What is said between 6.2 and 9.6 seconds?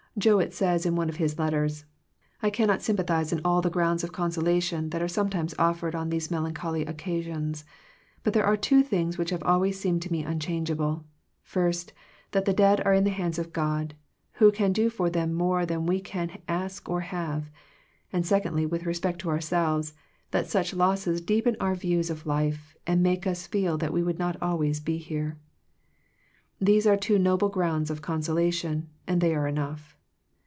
melancholy occasions, but there are two things which have